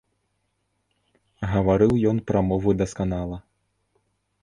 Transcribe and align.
Гаварыў 1.53 1.93
ён 2.15 2.25
прамовы 2.33 2.69
дасканала. 2.83 3.37